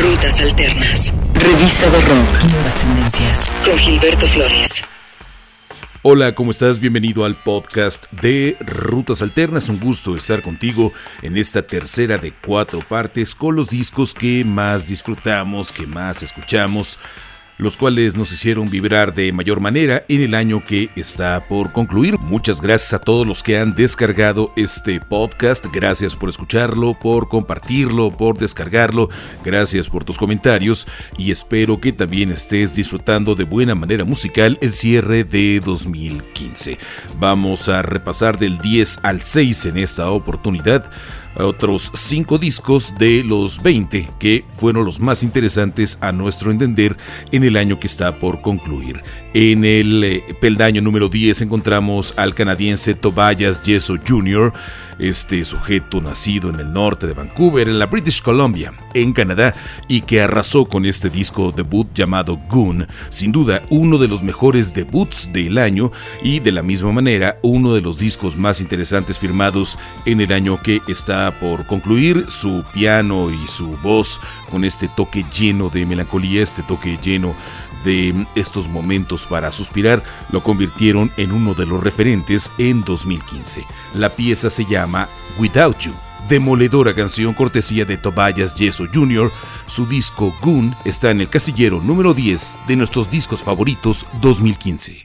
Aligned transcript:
Rutas 0.00 0.40
Alternas. 0.40 1.12
Revista 1.34 1.90
de 1.90 2.00
Rock. 2.02 2.44
Nuevas 2.52 2.74
tendencias. 2.76 3.50
Con 3.64 3.76
Gilberto 3.76 4.28
Flores. 4.28 4.84
Hola, 6.02 6.36
¿cómo 6.36 6.52
estás? 6.52 6.78
Bienvenido 6.78 7.24
al 7.24 7.34
podcast 7.34 8.08
de 8.12 8.56
Rutas 8.60 9.22
Alternas. 9.22 9.68
Un 9.68 9.80
gusto 9.80 10.16
estar 10.16 10.40
contigo 10.42 10.92
en 11.22 11.36
esta 11.36 11.62
tercera 11.62 12.16
de 12.16 12.32
cuatro 12.32 12.78
partes 12.78 13.34
con 13.34 13.56
los 13.56 13.70
discos 13.70 14.14
que 14.14 14.44
más 14.44 14.86
disfrutamos, 14.86 15.72
que 15.72 15.88
más 15.88 16.22
escuchamos 16.22 17.00
los 17.58 17.76
cuales 17.76 18.16
nos 18.16 18.32
hicieron 18.32 18.70
vibrar 18.70 19.12
de 19.12 19.32
mayor 19.32 19.60
manera 19.60 20.04
en 20.08 20.22
el 20.22 20.34
año 20.34 20.64
que 20.64 20.90
está 20.96 21.40
por 21.46 21.72
concluir. 21.72 22.18
Muchas 22.18 22.60
gracias 22.60 22.94
a 22.94 23.00
todos 23.00 23.26
los 23.26 23.42
que 23.42 23.58
han 23.58 23.74
descargado 23.74 24.52
este 24.56 25.00
podcast, 25.00 25.66
gracias 25.72 26.14
por 26.14 26.28
escucharlo, 26.28 26.94
por 26.94 27.28
compartirlo, 27.28 28.10
por 28.10 28.38
descargarlo, 28.38 29.10
gracias 29.44 29.88
por 29.88 30.04
tus 30.04 30.16
comentarios 30.16 30.86
y 31.16 31.30
espero 31.30 31.80
que 31.80 31.92
también 31.92 32.30
estés 32.30 32.74
disfrutando 32.74 33.34
de 33.34 33.44
buena 33.44 33.74
manera 33.74 34.04
musical 34.04 34.58
el 34.60 34.72
cierre 34.72 35.24
de 35.24 35.60
2015. 35.64 36.78
Vamos 37.18 37.68
a 37.68 37.82
repasar 37.82 38.38
del 38.38 38.58
10 38.58 39.00
al 39.02 39.22
6 39.22 39.66
en 39.66 39.78
esta 39.78 40.10
oportunidad 40.10 40.90
otros 41.44 41.90
5 41.94 42.38
discos 42.38 42.94
de 42.98 43.22
los 43.24 43.62
20 43.62 44.08
que 44.18 44.44
fueron 44.56 44.84
los 44.84 45.00
más 45.00 45.22
interesantes 45.22 45.98
a 46.00 46.12
nuestro 46.12 46.50
entender 46.50 46.96
en 47.32 47.44
el 47.44 47.56
año 47.56 47.78
que 47.78 47.86
está 47.86 48.18
por 48.18 48.40
concluir. 48.40 49.02
En 49.34 49.64
el 49.64 50.04
eh, 50.04 50.22
peldaño 50.40 50.82
número 50.82 51.08
10 51.08 51.42
encontramos 51.42 52.14
al 52.16 52.34
canadiense 52.34 52.94
Tobias 52.94 53.62
Yeso 53.62 53.96
Jr., 54.06 54.52
este 54.98 55.44
sujeto 55.44 56.00
nacido 56.00 56.50
en 56.50 56.60
el 56.60 56.72
norte 56.72 57.06
de 57.06 57.12
Vancouver, 57.12 57.68
en 57.68 57.78
la 57.78 57.86
British 57.86 58.22
Columbia, 58.22 58.72
en 58.94 59.12
Canadá, 59.12 59.54
y 59.88 60.02
que 60.02 60.20
arrasó 60.20 60.64
con 60.66 60.84
este 60.84 61.10
disco 61.10 61.52
debut 61.52 61.88
llamado 61.94 62.38
Goon, 62.48 62.86
sin 63.08 63.32
duda 63.32 63.62
uno 63.70 63.98
de 63.98 64.08
los 64.08 64.22
mejores 64.22 64.74
debuts 64.74 65.32
del 65.32 65.58
año 65.58 65.92
y 66.22 66.40
de 66.40 66.52
la 66.52 66.62
misma 66.62 66.92
manera 66.92 67.38
uno 67.42 67.74
de 67.74 67.80
los 67.80 67.98
discos 67.98 68.36
más 68.36 68.60
interesantes 68.60 69.18
firmados 69.18 69.78
en 70.04 70.20
el 70.20 70.32
año 70.32 70.60
que 70.62 70.80
está 70.88 71.30
por 71.38 71.66
concluir, 71.66 72.26
su 72.28 72.64
piano 72.72 73.30
y 73.30 73.48
su 73.48 73.76
voz 73.78 74.20
con 74.50 74.64
este 74.64 74.88
toque 74.88 75.24
lleno 75.36 75.68
de 75.68 75.86
melancolía, 75.86 76.42
este 76.42 76.62
toque 76.62 76.98
lleno 77.02 77.34
de 77.84 78.26
estos 78.34 78.68
momentos 78.68 79.26
para 79.26 79.52
suspirar 79.52 80.02
lo 80.30 80.42
convirtieron 80.42 81.10
en 81.16 81.32
uno 81.32 81.54
de 81.54 81.66
los 81.66 81.82
referentes 81.82 82.50
en 82.58 82.84
2015. 82.84 83.64
La 83.94 84.10
pieza 84.10 84.50
se 84.50 84.64
llama 84.64 85.08
Without 85.38 85.78
You, 85.78 85.92
demoledora 86.28 86.94
canción 86.94 87.34
cortesía 87.34 87.84
de 87.84 87.96
Tobias 87.96 88.54
Yeso 88.54 88.86
Jr., 88.92 89.30
su 89.66 89.86
disco 89.86 90.34
Goon 90.42 90.74
está 90.84 91.10
en 91.10 91.20
el 91.20 91.28
casillero 91.28 91.80
número 91.80 92.14
10 92.14 92.62
de 92.66 92.76
nuestros 92.76 93.10
discos 93.10 93.42
favoritos 93.42 94.06
2015. 94.20 95.02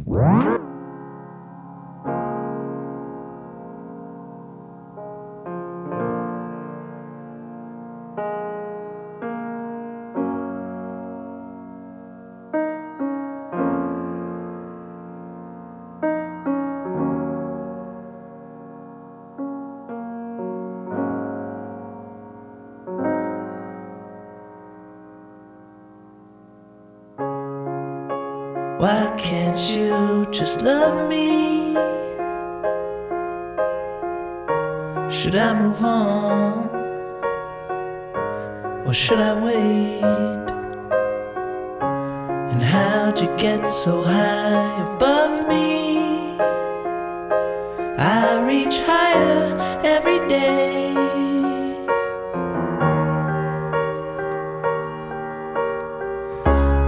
I 47.98 48.42
reach 48.42 48.80
higher 48.80 49.80
every 49.84 50.20
day. 50.28 50.94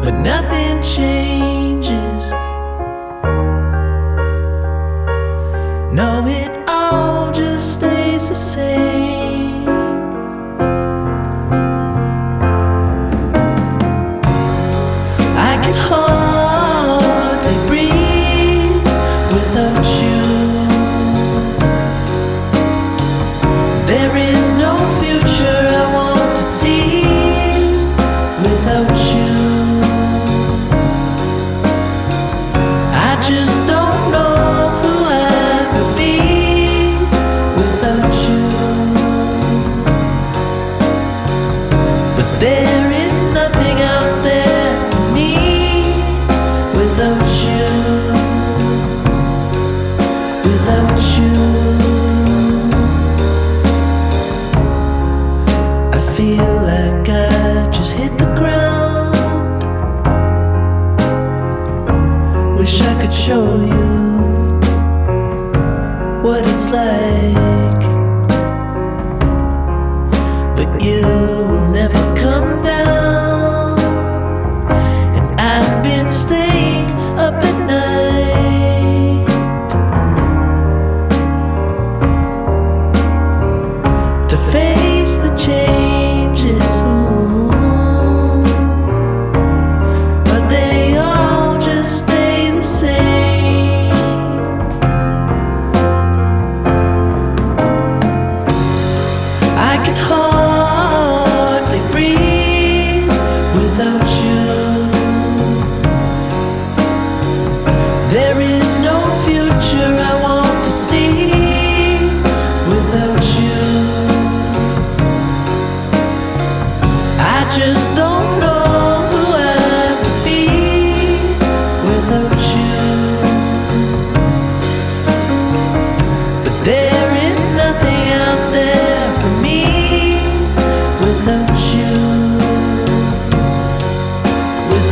But 0.02 0.16
nothing 0.22 0.82
changed. 0.82 1.25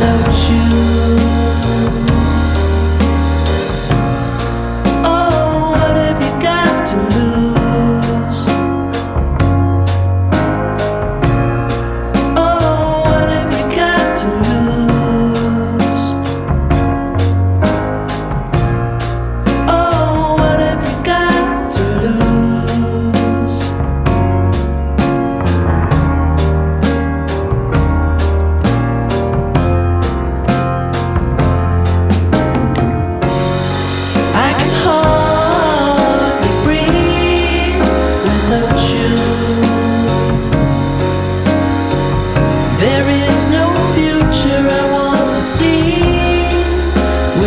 Without 0.04 0.50
you. 0.50 0.93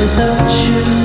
without 0.07 0.87
you. 0.87 0.96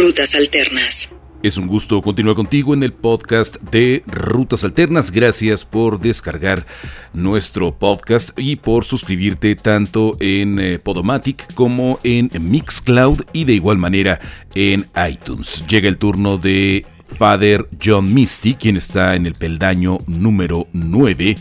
Rutas 0.00 0.34
Alternas. 0.34 1.10
Es 1.42 1.58
un 1.58 1.66
gusto 1.66 2.00
continuar 2.00 2.34
contigo 2.34 2.72
en 2.72 2.82
el 2.82 2.94
podcast 2.94 3.60
de 3.60 4.02
Rutas 4.06 4.64
Alternas. 4.64 5.10
Gracias 5.10 5.66
por 5.66 6.00
descargar 6.00 6.66
nuestro 7.12 7.78
podcast 7.78 8.30
y 8.40 8.56
por 8.56 8.86
suscribirte 8.86 9.56
tanto 9.56 10.16
en 10.18 10.58
eh, 10.58 10.78
Podomatic 10.78 11.52
como 11.52 12.00
en 12.02 12.30
Mixcloud 12.40 13.24
y 13.34 13.44
de 13.44 13.52
igual 13.52 13.76
manera 13.76 14.20
en 14.54 14.88
iTunes. 15.06 15.66
Llega 15.68 15.88
el 15.88 15.98
turno 15.98 16.38
de 16.38 16.86
Father 17.18 17.68
John 17.84 18.14
Misty, 18.14 18.54
quien 18.54 18.78
está 18.78 19.16
en 19.16 19.26
el 19.26 19.34
peldaño 19.34 19.98
número 20.06 20.66
9 20.72 21.36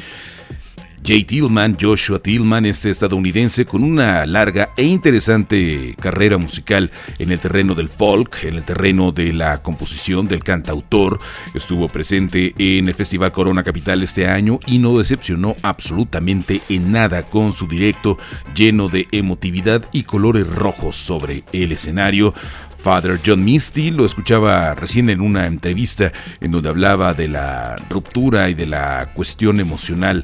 Jay 1.04 1.24
Tillman, 1.24 1.78
Joshua 1.80 2.19
Tillman, 2.19 2.66
este 2.66 2.90
estadounidense 2.90 3.66
con 3.66 3.84
una 3.84 4.25
larga 4.25 4.72
e 4.75 4.84
interesante 4.84 5.96
carrera 6.00 6.38
musical 6.38 6.92
en 7.18 7.31
el 7.31 7.40
terreno 7.40 7.74
del 7.74 7.90
folk, 7.90 8.44
en 8.44 8.56
el 8.56 8.63
terreno 8.63 9.12
de 9.12 9.34
la 9.34 9.62
composición, 9.62 10.28
del 10.28 10.44
cantautor. 10.44 11.19
Estuvo 11.54 11.88
presente 11.88 12.54
en 12.57 12.88
el 12.88 12.96
Festival 12.96 13.31
Corona 13.31 13.63
Capital 13.63 14.04
este 14.04 14.28
año 14.28 14.60
y 14.68 14.80
no 14.80 14.98
decepcionó 14.98 15.56
absolutamente 15.62 16.62
en 16.69 16.92
nada 16.92 17.24
con 17.24 17.54
su 17.54 17.68
directo 17.68 18.18
lleno 18.54 18.90
de 18.90 19.07
emotividad 19.12 19.86
y 19.92 20.04
colores 20.04 20.48
rojos 20.48 20.96
sobre 20.96 21.44
el 21.54 21.72
escenario. 21.72 22.34
Father 22.80 23.19
John 23.25 23.44
Misty 23.44 23.92
lo 23.92 24.06
escuchaba 24.06 24.74
recién 24.74 25.10
en 25.10 25.19
una 25.19 25.48
entrevista 25.48 26.13
en 26.40 26.51
donde 26.51 26.69
hablaba 26.69 27.13
de 27.13 27.28
la 27.28 27.75
ruptura 27.90 28.50
y 28.50 28.54
de 28.54 28.66
la 28.68 29.12
cuestión 29.13 29.60
emocional 29.60 30.24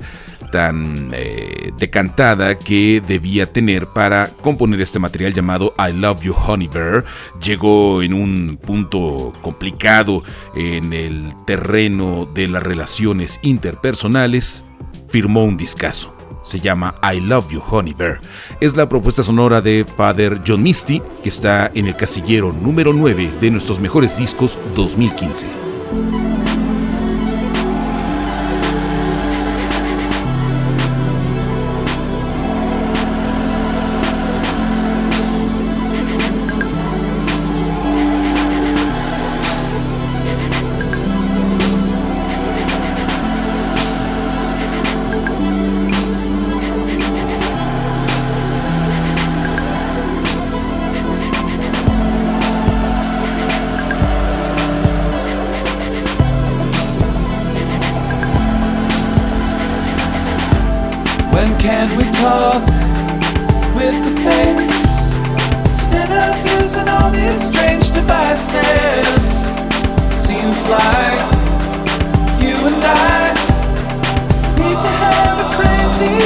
tan 0.52 1.12
eh, 1.14 1.72
decantada 1.78 2.58
que 2.58 3.02
debía 3.06 3.52
tener 3.52 3.88
para 3.88 4.30
componer 4.42 4.82
este 4.82 5.00
material 5.00 5.34
llamado 5.34 5.74
I 5.78 5.94
Love 5.94 6.22
You 6.22 6.34
Honey 6.34 6.68
Bear. 6.68 7.06
Llegó 7.42 8.02
en 8.02 8.14
un 8.14 8.58
punto 8.62 9.34
complicado 9.42 10.24
en 10.56 10.94
el 10.94 11.34
terreno 11.46 12.28
de 12.34 12.48
las 12.48 12.64
relaciones 12.64 13.40
interpersonales, 13.44 14.64
firmó 15.08 15.44
un 15.44 15.58
discazo. 15.58 16.14
Se 16.44 16.60
llama 16.60 16.96
I 17.02 17.20
Love 17.20 17.52
You 17.52 17.64
Honey 17.70 17.94
Bear. 17.94 18.22
Es 18.62 18.76
la 18.76 18.88
propuesta 18.88 19.24
sonora 19.24 19.62
de 19.62 19.86
Father 19.98 20.42
John 20.46 20.62
Misty, 20.62 21.02
que 21.24 21.30
está 21.30 21.72
en 21.74 21.88
el 21.88 21.96
casillero 21.96 22.54
número 22.54 22.94
9 22.94 23.34
de 23.42 23.52
nuestros 23.52 23.80
mejores 23.80 24.18
discos 24.18 24.60
2015. 24.76 25.48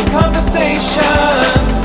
conversation. 0.10 1.79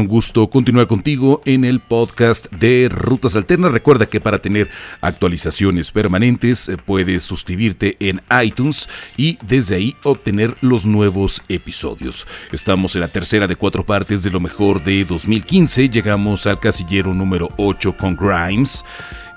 Un 0.00 0.08
gusto 0.08 0.48
continuar 0.48 0.86
contigo 0.86 1.40
en 1.44 1.64
el 1.64 1.80
podcast 1.80 2.50
de 2.52 2.88
Rutas 2.90 3.36
Alternas. 3.36 3.72
Recuerda 3.72 4.06
que 4.06 4.20
para 4.20 4.38
tener 4.38 4.68
actualizaciones 5.00 5.90
permanentes 5.90 6.68
eh, 6.68 6.76
puedes 6.76 7.22
suscribirte 7.22 7.96
en 8.00 8.20
iTunes 8.42 8.88
y 9.16 9.38
desde 9.46 9.76
ahí 9.76 9.96
obtener 10.04 10.56
los 10.60 10.86
nuevos 10.86 11.42
episodios. 11.48 12.26
Estamos 12.52 12.94
en 12.94 13.02
la 13.02 13.08
tercera 13.08 13.46
de 13.46 13.56
cuatro 13.56 13.84
partes 13.84 14.22
de 14.22 14.30
lo 14.30 14.40
mejor 14.40 14.84
de 14.84 15.04
2015. 15.04 15.88
Llegamos 15.88 16.46
al 16.46 16.60
casillero 16.60 17.14
número 17.14 17.48
8 17.56 17.96
con 17.96 18.16
Grimes 18.16 18.84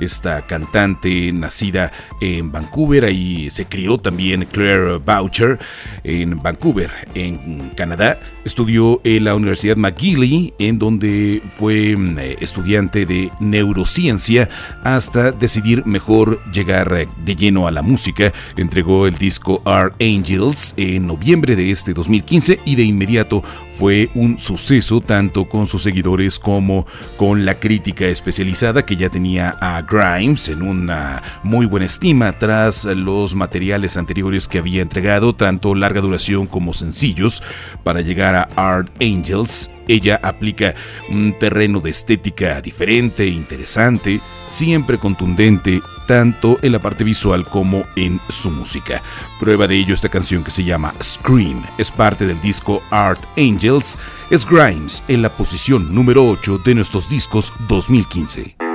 esta 0.01 0.45
cantante 0.47 1.31
nacida 1.31 1.91
en 2.19 2.51
Vancouver, 2.51 3.05
ahí 3.05 3.49
se 3.49 3.65
crió 3.65 3.97
también 3.97 4.45
Claire 4.51 4.97
Boucher 4.97 5.59
en 6.03 6.41
Vancouver, 6.41 6.89
en 7.13 7.69
Canadá. 7.75 8.19
Estudió 8.43 8.99
en 9.03 9.25
la 9.25 9.35
Universidad 9.35 9.77
McGill, 9.77 10.53
en 10.57 10.79
donde 10.79 11.41
fue 11.57 11.95
mm, 11.95 12.17
estudiante 12.41 13.05
de 13.05 13.29
neurociencia 13.39 14.49
hasta 14.83 15.31
decidir 15.31 15.85
mejor 15.85 16.41
llegar 16.51 17.07
de 17.23 17.35
lleno 17.35 17.67
a 17.67 17.71
la 17.71 17.81
música. 17.81 18.33
Entregó 18.57 19.07
el 19.07 19.17
disco 19.17 19.61
Art 19.65 19.93
Angels 20.01 20.73
en 20.77 21.05
noviembre 21.07 21.55
de 21.55 21.71
este 21.71 21.93
2015 21.93 22.59
y 22.65 22.75
de 22.75 22.83
inmediato 22.83 23.43
fue 23.81 24.11
un 24.13 24.37
suceso 24.37 25.01
tanto 25.01 25.49
con 25.49 25.65
sus 25.65 25.81
seguidores 25.81 26.37
como 26.37 26.85
con 27.17 27.45
la 27.45 27.55
crítica 27.55 28.05
especializada 28.05 28.85
que 28.85 28.95
ya 28.95 29.09
tenía 29.09 29.55
a 29.59 29.81
Grimes 29.81 30.49
en 30.49 30.61
una 30.61 31.23
muy 31.41 31.65
buena 31.65 31.87
estima 31.87 32.31
tras 32.37 32.85
los 32.85 33.33
materiales 33.33 33.97
anteriores 33.97 34.47
que 34.47 34.59
había 34.59 34.83
entregado, 34.83 35.33
tanto 35.33 35.73
larga 35.73 35.99
duración 35.99 36.45
como 36.45 36.75
sencillos, 36.75 37.41
para 37.83 38.01
llegar 38.01 38.35
a 38.35 38.49
Art 38.55 38.91
Angels. 39.01 39.71
Ella 39.87 40.19
aplica 40.23 40.75
un 41.09 41.37
terreno 41.37 41.79
de 41.79 41.89
estética 41.89 42.61
diferente, 42.61 43.27
interesante, 43.27 44.19
siempre 44.47 44.97
contundente 44.97 45.81
tanto 46.07 46.59
en 46.61 46.73
la 46.73 46.79
parte 46.79 47.03
visual 47.03 47.45
como 47.45 47.83
en 47.95 48.19
su 48.27 48.51
música. 48.51 49.01
Prueba 49.39 49.67
de 49.67 49.77
ello 49.77 49.93
esta 49.93 50.09
canción 50.09 50.43
que 50.43 50.51
se 50.51 50.63
llama 50.63 50.93
Scream, 51.01 51.63
es 51.77 51.89
parte 51.89 52.27
del 52.27 52.41
disco 52.41 52.81
Art 52.89 53.21
Angels, 53.37 53.97
es 54.29 54.45
Grimes 54.45 55.03
en 55.07 55.21
la 55.21 55.29
posición 55.29 55.93
número 55.93 56.27
8 56.27 56.59
de 56.65 56.75
nuestros 56.75 57.09
discos 57.09 57.53
2015. 57.67 58.70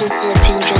just 0.00 0.22
sipping. 0.22 0.73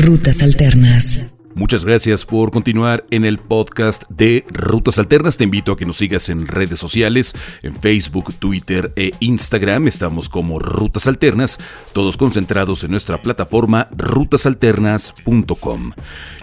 Rutas 0.00 0.42
Alternas. 0.42 1.20
Muchas 1.54 1.84
gracias 1.84 2.24
por 2.24 2.50
continuar 2.52 3.04
en 3.10 3.26
el 3.26 3.38
podcast 3.38 4.04
de 4.08 4.46
Rutas 4.48 4.98
Alternas. 4.98 5.36
Te 5.36 5.44
invito 5.44 5.72
a 5.72 5.76
que 5.76 5.84
nos 5.84 5.98
sigas 5.98 6.30
en 6.30 6.46
redes 6.46 6.78
sociales, 6.78 7.34
en 7.62 7.76
Facebook, 7.76 8.32
Twitter 8.38 8.94
e 8.96 9.12
Instagram. 9.20 9.88
Estamos 9.88 10.30
como 10.30 10.58
Rutas 10.58 11.06
Alternas, 11.06 11.58
todos 11.92 12.16
concentrados 12.16 12.82
en 12.82 12.92
nuestra 12.92 13.20
plataforma 13.20 13.90
rutasalternas.com. 13.94 15.92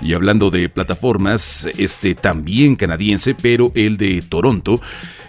Y 0.03 0.13
hablando 0.13 0.51
de 0.51 0.69
plataformas, 0.69 1.67
este 1.77 2.13
también 2.13 2.75
canadiense, 2.75 3.33
pero 3.33 3.71
el 3.73 3.97
de 3.97 4.21
Toronto, 4.21 4.79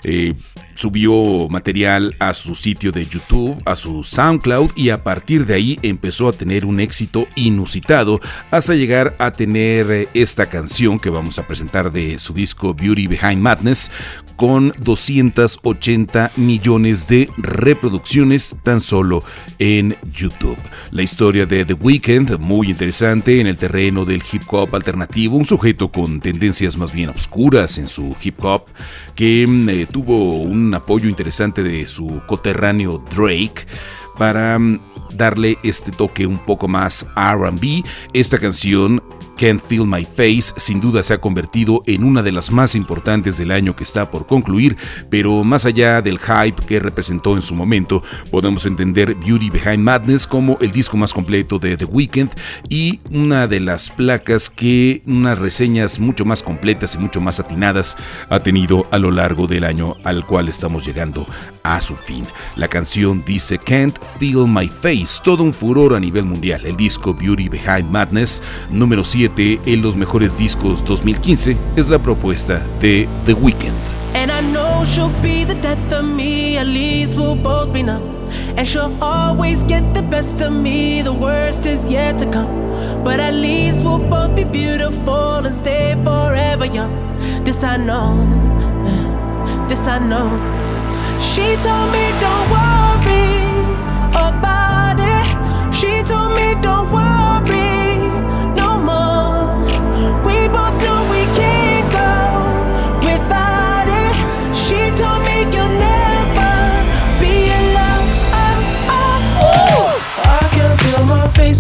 eh, 0.04 0.34
subió 0.78 1.48
material 1.48 2.14
a 2.20 2.32
su 2.34 2.54
sitio 2.54 2.92
de 2.92 3.04
YouTube, 3.04 3.60
a 3.64 3.74
su 3.74 4.04
SoundCloud 4.04 4.70
y 4.76 4.90
a 4.90 5.02
partir 5.02 5.44
de 5.44 5.54
ahí 5.54 5.78
empezó 5.82 6.28
a 6.28 6.32
tener 6.32 6.64
un 6.64 6.78
éxito 6.78 7.26
inusitado 7.34 8.20
hasta 8.52 8.76
llegar 8.76 9.16
a 9.18 9.32
tener 9.32 9.90
eh, 9.90 10.08
esta 10.14 10.48
canción 10.48 11.00
que 11.00 11.10
vamos 11.10 11.36
a 11.40 11.48
presentar 11.48 11.90
de 11.90 12.20
su 12.20 12.32
disco 12.32 12.74
Beauty 12.74 13.08
Behind 13.08 13.42
Madness 13.42 13.90
con 14.36 14.72
280 14.78 16.30
millones 16.36 17.08
de 17.08 17.28
reproducciones 17.38 18.54
tan 18.62 18.80
solo 18.80 19.24
en 19.58 19.96
YouTube. 20.12 20.56
La 20.92 21.02
historia 21.02 21.44
de 21.44 21.64
The 21.64 21.74
Weeknd, 21.74 22.38
muy 22.38 22.70
interesante 22.70 23.40
en 23.40 23.48
el 23.48 23.58
terreno 23.58 24.04
del 24.04 24.22
hip 24.32 24.42
hop 24.46 24.76
alternativo, 24.76 25.36
un 25.36 25.44
sujeto 25.44 25.90
con 25.90 26.20
tendencias 26.20 26.76
más 26.76 26.92
bien 26.92 27.08
oscuras 27.08 27.78
en 27.78 27.88
su 27.88 28.14
hip 28.22 28.44
hop 28.44 28.66
que 29.16 29.44
mm, 29.44 29.68
eh, 29.70 29.86
tuvo 29.90 30.34
un 30.36 30.67
apoyo 30.74 31.08
interesante 31.08 31.62
de 31.62 31.86
su 31.86 32.20
coterráneo 32.26 33.02
Drake 33.10 33.66
para 34.18 34.58
mm, 34.58 34.80
darle 35.12 35.58
este 35.62 35.92
toque 35.92 36.26
un 36.26 36.38
poco 36.38 36.68
más 36.68 37.06
RB. 37.16 37.84
Esta 38.12 38.38
canción 38.38 39.02
Can't 39.38 39.62
Feel 39.62 39.86
My 39.86 40.04
Face 40.04 40.52
sin 40.56 40.80
duda 40.80 41.02
se 41.02 41.14
ha 41.14 41.20
convertido 41.20 41.82
en 41.86 42.02
una 42.02 42.22
de 42.22 42.32
las 42.32 42.50
más 42.50 42.74
importantes 42.74 43.38
del 43.38 43.52
año 43.52 43.76
que 43.76 43.84
está 43.84 44.10
por 44.10 44.26
concluir, 44.26 44.76
pero 45.08 45.44
más 45.44 45.64
allá 45.64 46.02
del 46.02 46.18
hype 46.18 46.66
que 46.66 46.80
representó 46.80 47.36
en 47.36 47.42
su 47.42 47.54
momento, 47.54 48.02
podemos 48.30 48.66
entender 48.66 49.14
Beauty 49.14 49.50
Behind 49.50 49.82
Madness 49.82 50.26
como 50.26 50.58
el 50.60 50.72
disco 50.72 50.96
más 50.96 51.14
completo 51.14 51.58
de 51.58 51.76
The 51.76 51.84
Weeknd 51.84 52.30
y 52.68 53.00
una 53.10 53.46
de 53.46 53.60
las 53.60 53.90
placas 53.90 54.50
que 54.50 55.02
unas 55.06 55.38
reseñas 55.38 56.00
mucho 56.00 56.24
más 56.24 56.42
completas 56.42 56.96
y 56.96 56.98
mucho 56.98 57.20
más 57.20 57.38
atinadas 57.38 57.96
ha 58.28 58.40
tenido 58.40 58.88
a 58.90 58.98
lo 58.98 59.12
largo 59.12 59.46
del 59.46 59.62
año 59.62 59.94
al 60.02 60.26
cual 60.26 60.48
estamos 60.48 60.84
llegando 60.84 61.24
a 61.62 61.80
su 61.80 61.94
fin. 61.94 62.26
La 62.56 62.66
canción 62.66 63.22
dice 63.24 63.58
Can't 63.58 63.98
Feel 64.18 64.48
My 64.48 64.68
Face, 64.68 65.20
todo 65.22 65.44
un 65.44 65.54
furor 65.54 65.94
a 65.94 66.00
nivel 66.00 66.24
mundial. 66.24 66.66
El 66.66 66.76
disco 66.76 67.14
Beauty 67.14 67.48
Behind 67.48 67.88
Madness, 67.88 68.42
número 68.70 69.04
7 69.04 69.27
en 69.36 69.82
los 69.82 69.96
mejores 69.96 70.38
discos 70.38 70.84
2015 70.84 71.56
es 71.76 71.88
la 71.88 71.98
propuesta 71.98 72.62
de 72.80 73.08
The 73.26 73.34
Weeknd. 73.34 73.72
And 74.14 74.30
I 74.30 74.40
know 74.52 74.84
she'll 74.84 75.12
be 75.22 75.44
the 75.44 75.54
death 75.54 75.92
of 75.92 76.04
me, 76.04 76.58
at 76.58 76.66
least 76.66 77.14
we'll 77.14 77.36
both 77.36 77.72
be 77.72 77.82
numb. 77.82 78.02
And 78.56 78.66
she'll 78.66 78.96
always 79.00 79.62
get 79.64 79.82
the 79.94 80.02
best 80.02 80.40
of 80.40 80.52
me, 80.52 81.02
the 81.02 81.12
worst 81.12 81.66
is 81.66 81.90
yet 81.90 82.18
to 82.18 82.26
come. 82.30 82.48
But 83.04 83.20
at 83.20 83.34
least 83.34 83.82
we'll 83.84 83.98
both 83.98 84.34
be 84.34 84.44
beautiful 84.44 85.44
and 85.44 85.54
stay 85.54 85.94
forever 86.02 86.66
young. 86.66 86.90
This 87.44 87.62
I 87.62 87.76
know, 87.76 88.16
this 89.68 89.86
I 89.86 89.98
know. 89.98 90.28
She 91.20 91.56
told 91.62 91.92
me 91.92 92.04
don't 92.20 92.50
worry 92.50 93.38
about 94.14 94.98
it. 94.98 95.74
She 95.74 96.02
told 96.02 96.34
me 96.34 96.54
don't 96.60 96.90
worry. 96.90 97.67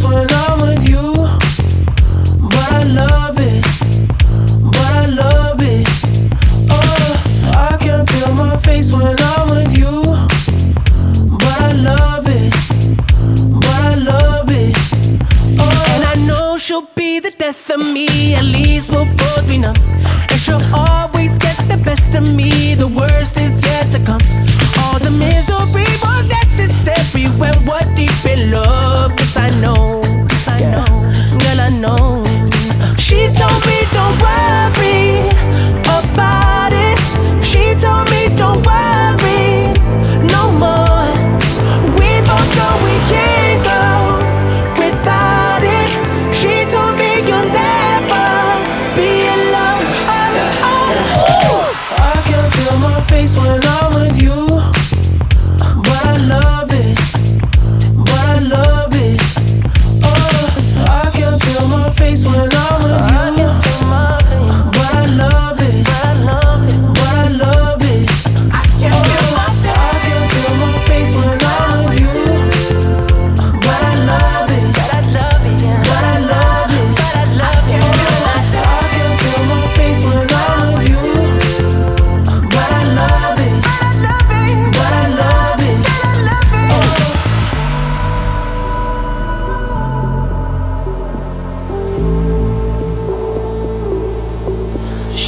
When 0.08 0.37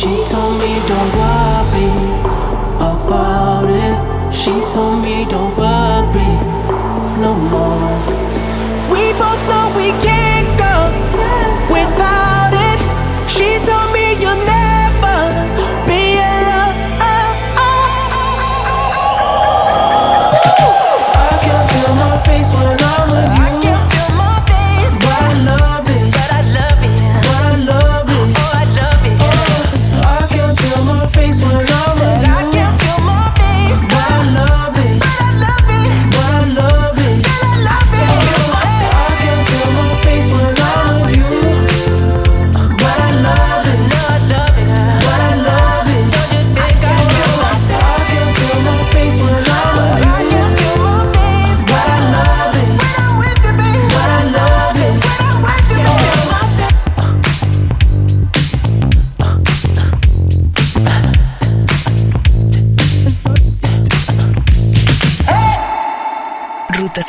She 0.00 0.06
told 0.06 0.58
me 0.58 0.80
don't 0.88 1.12
worry 1.20 1.90
about 2.80 3.68
it. 3.68 4.34
She 4.34 4.50
told 4.72 5.02
me 5.02 5.26
don't 5.28 5.54
worry 5.58 6.30
no 7.20 7.34
more. 7.50 7.69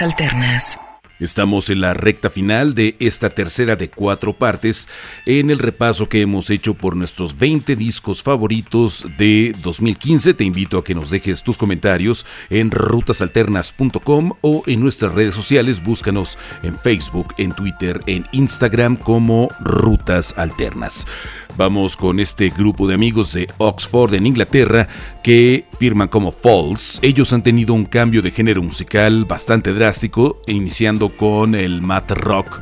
Alternas. 0.01 0.79
Estamos 1.19 1.69
en 1.69 1.81
la 1.81 1.93
recta 1.93 2.31
final 2.31 2.73
de 2.73 2.95
esta 2.99 3.29
tercera 3.29 3.75
de 3.75 3.91
cuatro 3.91 4.33
partes 4.33 4.89
en 5.27 5.51
el 5.51 5.59
repaso 5.59 6.09
que 6.09 6.21
hemos 6.21 6.49
hecho 6.49 6.73
por 6.73 6.95
nuestros 6.95 7.37
20 7.37 7.75
discos 7.75 8.23
favoritos 8.23 9.05
de 9.19 9.55
2015. 9.61 10.33
Te 10.33 10.43
invito 10.43 10.79
a 10.79 10.83
que 10.83 10.95
nos 10.95 11.11
dejes 11.11 11.43
tus 11.43 11.59
comentarios 11.59 12.25
en 12.49 12.71
rutasalternas.com 12.71 14.33
o 14.41 14.63
en 14.65 14.79
nuestras 14.79 15.11
redes 15.11 15.35
sociales. 15.35 15.83
Búscanos 15.83 16.39
en 16.63 16.75
Facebook, 16.75 17.35
en 17.37 17.51
Twitter, 17.51 18.01
en 18.07 18.25
Instagram 18.31 18.95
como 18.95 19.49
Rutas 19.59 20.33
Alternas. 20.37 21.05
Vamos 21.61 21.95
con 21.95 22.19
este 22.19 22.49
grupo 22.49 22.87
de 22.87 22.95
amigos 22.95 23.33
de 23.33 23.47
Oxford 23.59 24.15
en 24.15 24.25
Inglaterra 24.25 24.87
que 25.21 25.65
firman 25.77 26.07
como 26.07 26.31
Falls. 26.31 26.97
Ellos 27.03 27.33
han 27.33 27.43
tenido 27.43 27.75
un 27.75 27.85
cambio 27.85 28.23
de 28.23 28.31
género 28.31 28.63
musical 28.63 29.25
bastante 29.25 29.71
drástico, 29.71 30.41
iniciando 30.47 31.09
con 31.09 31.53
el 31.53 31.83
mat 31.83 32.09
rock 32.09 32.61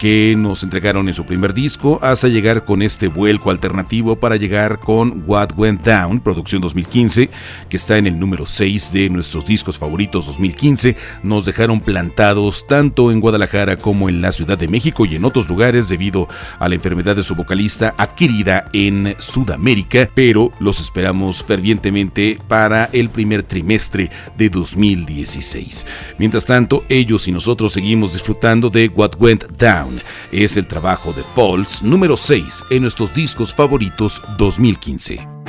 que 0.00 0.34
nos 0.38 0.62
entregaron 0.62 1.08
en 1.08 1.14
su 1.14 1.26
primer 1.26 1.52
disco 1.52 1.98
hasta 2.02 2.26
llegar 2.26 2.64
con 2.64 2.80
este 2.80 3.06
vuelco 3.06 3.50
alternativo 3.50 4.16
para 4.16 4.36
llegar 4.36 4.78
con 4.78 5.22
What 5.26 5.50
Went 5.58 5.82
Down, 5.84 6.20
producción 6.20 6.62
2015, 6.62 7.28
que 7.68 7.76
está 7.76 7.98
en 7.98 8.06
el 8.06 8.18
número 8.18 8.46
6 8.46 8.94
de 8.94 9.10
nuestros 9.10 9.44
discos 9.44 9.76
favoritos 9.76 10.24
2015. 10.24 10.96
Nos 11.22 11.44
dejaron 11.44 11.82
plantados 11.82 12.66
tanto 12.66 13.12
en 13.12 13.20
Guadalajara 13.20 13.76
como 13.76 14.08
en 14.08 14.22
la 14.22 14.32
Ciudad 14.32 14.56
de 14.56 14.68
México 14.68 15.04
y 15.04 15.16
en 15.16 15.24
otros 15.26 15.50
lugares 15.50 15.90
debido 15.90 16.28
a 16.58 16.66
la 16.70 16.76
enfermedad 16.76 17.14
de 17.14 17.22
su 17.22 17.34
vocalista 17.34 17.94
adquirida 17.98 18.64
en 18.72 19.14
Sudamérica, 19.18 20.08
pero 20.14 20.50
los 20.60 20.80
esperamos 20.80 21.44
fervientemente 21.44 22.38
para 22.48 22.88
el 22.94 23.10
primer 23.10 23.42
trimestre 23.42 24.10
de 24.38 24.48
2016. 24.48 25.84
Mientras 26.16 26.46
tanto, 26.46 26.84
ellos 26.88 27.28
y 27.28 27.32
nosotros 27.32 27.74
seguimos 27.74 28.14
disfrutando 28.14 28.70
de 28.70 28.88
What 28.88 29.16
Went 29.18 29.44
Down. 29.58 29.89
Es 30.32 30.56
el 30.56 30.66
trabajo 30.66 31.12
de 31.12 31.22
Pauls 31.34 31.82
número 31.82 32.16
6 32.16 32.64
en 32.70 32.82
nuestros 32.82 33.14
discos 33.14 33.54
favoritos 33.54 34.22
2015. 34.38 35.39